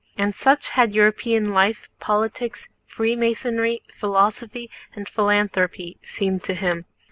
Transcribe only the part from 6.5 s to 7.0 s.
him.